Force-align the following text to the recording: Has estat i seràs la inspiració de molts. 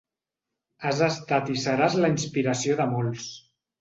Has 0.87 1.01
estat 1.07 1.53
i 1.55 1.57
seràs 1.65 1.99
la 2.05 2.13
inspiració 2.15 2.79
de 2.81 2.89
molts. 2.95 3.29